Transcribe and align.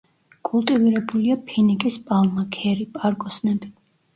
კულტივირებულია 0.47 1.37
ფინიკის 1.51 1.99
პალმა, 2.09 2.47
ქერი, 2.57 2.89
პარკოსნები. 2.97 3.75